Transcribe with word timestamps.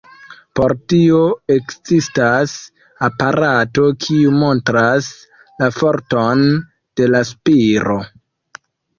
Por 0.59 0.71
tio 0.91 1.17
ekzistas 1.55 2.55
aparato, 3.07 3.83
kiu 4.05 4.31
montras 4.37 5.09
la 5.59 5.67
forton 5.75 6.41
de 7.01 7.11
la 7.11 7.21
spiro. 7.33 7.99